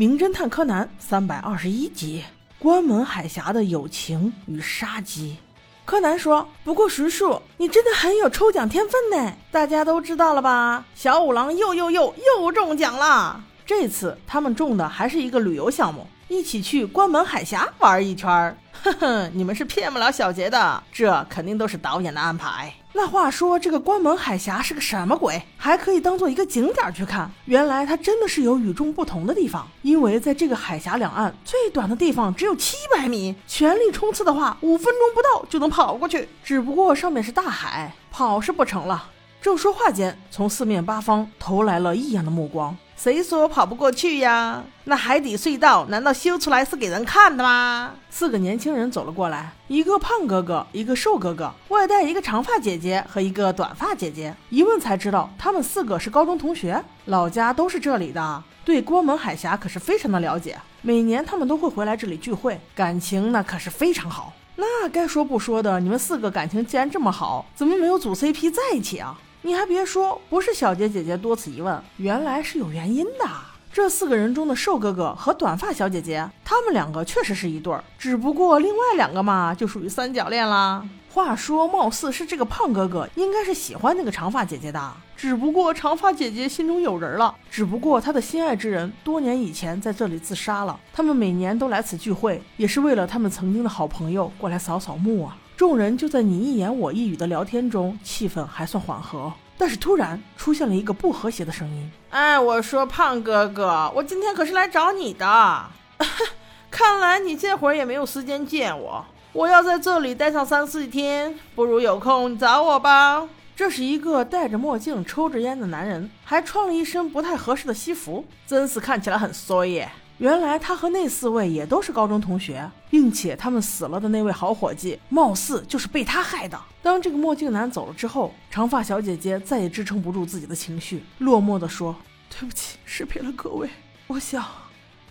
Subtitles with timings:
[0.00, 2.24] 名侦探柯南三百二十一集：
[2.58, 5.36] 关门海峡的友情与杀机。
[5.84, 9.34] 柯南说：“不过叔叔，你真的很有抽奖天分呢。
[9.50, 10.86] 大家都知道了吧？
[10.94, 13.44] 小五郎又又又又中奖了。
[13.70, 18.56] 这次他们中的还是一个旅游项目，一起去关门海峡玩一圈儿。
[18.82, 25.40] 哼哼，你们是骗不了小杰的，这肯定都是导演的安排。”那话说，这个关门海峡是个什么鬼？
[25.56, 27.30] 还可以当做一个景点去看。
[27.44, 36.28] 原来它真的是有与众不同的地方，因为在这个海峡两岸最短的地方只有七百米，全力冲刺的话，五分钟不到就能跑过去。
[36.42, 39.10] 只不过上面是大海，跑是不成了。
[39.40, 42.76] 正说话间，从四面八方投来了异样的目光。
[43.02, 44.62] 谁说跑不过去呀？
[44.84, 47.94] 那海底隧道难道修出来是给人看的吗？
[48.10, 54.36] 四个年轻人走了过来，一个胖哥哥，一个瘦哥哥，外带一个长发姐姐和一个短发姐姐。
[54.50, 60.58] 一问才知道，他们四个是高中同学，老家都是这里的，对关门海峡可是非常的了解。
[60.82, 64.34] 每年他们都会回来这里聚会，感情那可是非常好。
[64.56, 69.18] 那该说不说的，你们四个感情既然这么好，怎么没有组 CP 在一起啊？
[69.42, 73.26] 你还别说，不是小杰姐姐多此一问，原来是有原因的。
[73.72, 80.84] 这四个人中的瘦哥哥和短发小姐姐，他们两个确实是一对儿，只不过另外两个嘛，就属于三角恋啦。
[81.12, 87.34] 话说，貌似是这个胖哥哥应该是喜欢那个长发姐姐的，只不过长发姐姐心中有人了。
[87.50, 90.78] 只不过他的心爱之人多年以前在这里自杀了。
[90.92, 95.36] 他们每年都来此聚会，也是为了他们曾经的好朋友过来扫扫墓啊。
[95.56, 99.32] 众人就在你一言我一语的聊天中，气氛还算缓和。
[99.58, 101.90] 但是突然出现了一个不和谐的声音。
[102.10, 105.66] 哎，我说胖哥哥，我今天可是来找你的。
[106.70, 109.04] 看来你这会儿也没有时间见我。
[109.32, 113.28] 我要在这里待上三四天，不如有空你找我吧。
[113.54, 119.88] 这是一个戴着墨镜、抽着烟的男人，还穿了一身不太合适的西服，真是看起来很衰耶。
[120.18, 126.60] 原来他和那四位也都是高中同学，并且他们死了的那位好伙计，貌似就是被他害的。
[126.82, 131.94] 当这个墨镜男走了之后，长发小姐姐再也支撑不住自己的情绪，落寞地说
[132.28, 133.70] ：“对不起，失陪了各位。
[134.08, 134.44] 我想，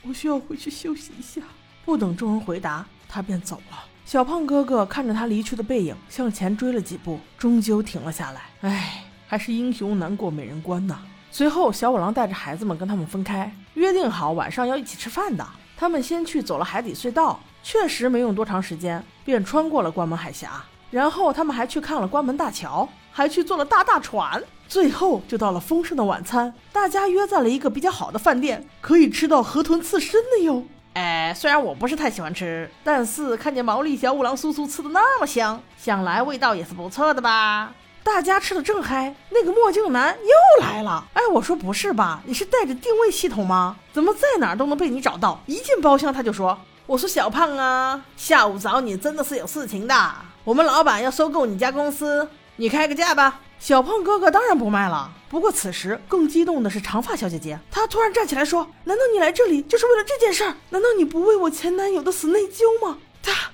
[0.03, 1.41] 我需要回去休息一下。”
[1.85, 3.77] 不等众人回答，他便走了。
[4.09, 8.41] 小胖哥哥看着他离去的背影，向前追了几步，终究停了下来。
[8.61, 10.97] 唉，还是英雄难过美人关呐。
[11.29, 15.45] 随后，小五郎带着孩子们跟他们分开，约定好晚上要一起吃饭的。
[15.77, 20.53] 他们先去走了海底隧道，确实没用多长时间，便穿过了关门海峡。
[20.89, 24.43] 然后他们还去看了关门大桥，还去坐了大大船。
[24.67, 30.63] 最后就到了丰盛的晚餐，大家约在了一个比较好的饭店，可以吃到河豚刺身的哟。
[30.99, 37.71] 哎，虽然我不是太喜欢吃，但是看见毛利小五郎叔叔吃的那么香，想来味道也是不错的吧。
[38.03, 41.05] 大家吃的正嗨，那个墨镜男又来了。
[41.13, 42.21] 哎，我说不是吧？
[42.25, 43.77] 你是带着定位系统吗？
[43.93, 45.41] 怎么在哪儿都能被你找到？
[45.45, 49.95] 一进包厢他就说：“我说小胖啊，下午找你真的是有事情的。
[50.43, 52.27] 我们老板要收购你家公司，
[52.57, 55.11] 你开个价吧。”小胖哥哥当然不卖了。
[55.29, 60.55] 不过此时更激动的是长发小姐姐，她突然站起来说：“难道你来这里就是为了这件事儿？
[60.69, 62.97] 难道你不为我前男友的死内疚吗？
[63.21, 63.51] 他，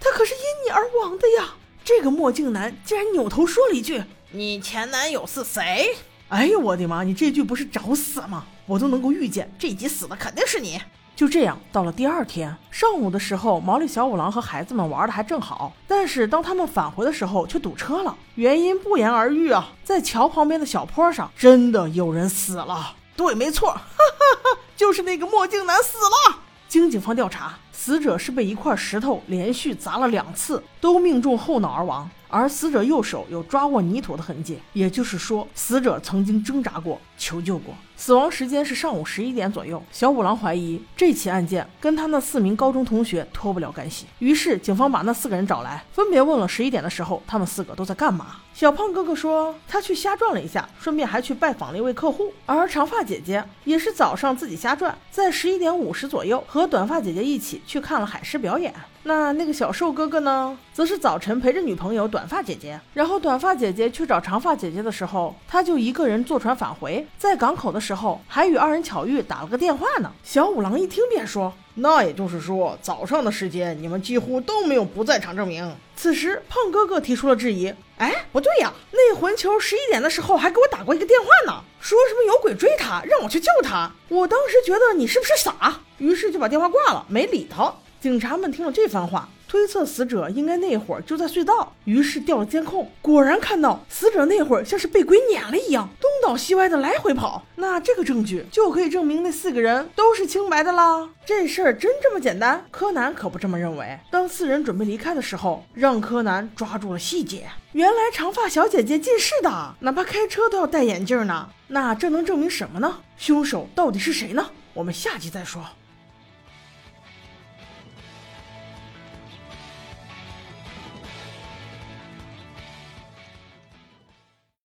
[0.00, 1.54] 他可是因你而亡的呀！”
[1.84, 4.02] 这个墨镜男竟然扭头说了一句
[4.32, 5.96] ：“你前男友是谁？”
[6.28, 7.02] 哎呦我的妈！
[7.02, 8.46] 你这句不是找死吗？
[8.66, 10.80] 我都能够预见这集死的肯定是你。
[11.18, 19.72] 就这样，到了第二天上午的时候，毛利小五郎和孩子们玩的还正好，但是当他们返回的时候却堵车了，原因不言而喻啊！
[19.82, 22.94] 在桥旁边的小坡上，真的有人死了。
[23.16, 26.38] 对，没错，哈哈哈，就是那个墨镜男死了。
[26.68, 27.58] 经警方调查。
[27.72, 32.08] 死者是被一块石头连续砸了两次，都命中后脑而亡。
[32.28, 37.74] 而死者右手有抓握泥土的痕迹，也就是说，死者曾经挣扎过、求救过。
[37.98, 39.82] 死亡时间是上午十一点左右。
[39.90, 48.36] 小五郎怀疑这起案件跟他那四名高中同学脱不了干系，于是警方把那四个人找来，分别问了十一点的时候他们四个都在干嘛。
[48.54, 52.32] 小胖哥哥说他去瞎转了一下，顺便还去拜访了一位客户。
[52.46, 58.72] 而长发姐姐也是早上自己瞎转，在十一点五十左右和短发姐姐一起去看了海狮表演。
[59.04, 70.12] 那那个小瘦哥哥呢，则是早晨陪着女朋友短发姐姐，然后短发姐姐去找长发姐姐的时候，他就一个人坐船返回，在港口的时候还与二人巧遇打了个电话呢。
[70.22, 83.90] 小五郎一听便说：“那也就是说，早上的时间你们几乎都没有不在场证明。”此时胖哥哥提出了质疑：“哎，不对呀，那混球十一点的时候还给我打过一个电话呢，说什么有鬼追他，让我去救他。
[84.10, 97.42] 我当时觉得你是不是傻，于是就把电话挂了，没理他。”警察们听了这番话，推测死者应该那会儿就在隧道，于是调了监控，果然看到死者那会儿像是被鬼撵了一样，东倒西歪的来回跑。
[97.56, 101.08] 那这个证据就可以证明那四个人都是清白的啦。
[101.24, 102.64] 这事儿真这么简单？
[102.70, 103.98] 柯南可不这么认为。
[104.10, 111.48] 当四人准备离开的时候，让柯南抓住了细节，原来长发小姐姐近视的，哪怕开车都要戴眼镜呢。
[111.68, 112.98] 那这能证明什么呢？
[113.16, 114.50] 凶手到底是谁呢？
[114.74, 115.64] 我们下集再说。